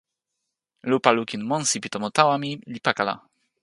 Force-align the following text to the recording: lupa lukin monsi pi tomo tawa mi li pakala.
lupa 0.89 1.09
lukin 1.17 1.41
monsi 1.49 1.75
pi 1.81 1.87
tomo 1.93 2.07
tawa 2.17 2.35
mi 2.43 2.51
li 2.71 2.79
pakala. 2.85 3.13